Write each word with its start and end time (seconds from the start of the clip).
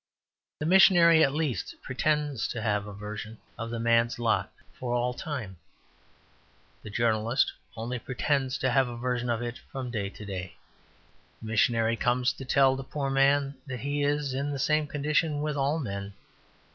The 0.57 0.65
missionary 0.65 1.23
at 1.23 1.31
least 1.31 1.75
pretends 1.83 2.47
to 2.47 2.59
have 2.63 2.87
a 2.87 2.91
version 2.91 3.37
of 3.55 3.69
the 3.69 3.79
man's 3.79 4.17
lot 4.17 4.51
for 4.73 4.95
all 4.95 5.13
time; 5.13 5.57
the 6.81 6.89
journalist 6.89 7.53
only 7.77 7.99
pretends 7.99 8.57
to 8.57 8.71
have 8.71 8.87
a 8.87 8.97
version 8.97 9.29
of 9.29 9.43
it 9.43 9.59
from 9.71 9.91
day 9.91 10.09
to 10.09 10.25
day. 10.25 10.57
The 11.39 11.49
missionary 11.49 11.97
comes 11.97 12.33
to 12.33 12.45
tell 12.45 12.75
the 12.75 12.83
poor 12.83 13.11
man 13.11 13.53
that 13.67 13.81
he 13.81 14.01
is 14.01 14.33
in 14.33 14.49
the 14.49 14.57
same 14.57 14.87
condition 14.87 15.39
with 15.39 15.55
all 15.55 15.77
men. 15.77 16.13